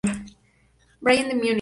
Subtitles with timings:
[1.03, 1.49] Bayern de Múnich